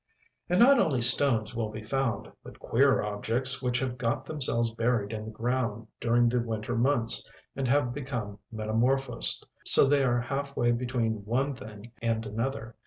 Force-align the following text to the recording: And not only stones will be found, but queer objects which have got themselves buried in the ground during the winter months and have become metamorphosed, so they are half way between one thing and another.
And 0.49 0.59
not 0.59 0.79
only 0.79 1.03
stones 1.03 1.53
will 1.55 1.69
be 1.69 1.83
found, 1.83 2.31
but 2.43 2.57
queer 2.57 3.03
objects 3.03 3.61
which 3.61 3.77
have 3.81 3.99
got 3.99 4.25
themselves 4.25 4.73
buried 4.73 5.13
in 5.13 5.25
the 5.25 5.29
ground 5.29 5.85
during 5.99 6.27
the 6.27 6.39
winter 6.39 6.75
months 6.75 7.23
and 7.55 7.67
have 7.67 7.93
become 7.93 8.39
metamorphosed, 8.51 9.45
so 9.63 9.85
they 9.85 10.03
are 10.03 10.19
half 10.19 10.57
way 10.57 10.71
between 10.71 11.23
one 11.25 11.53
thing 11.53 11.83
and 12.01 12.25
another. 12.25 12.75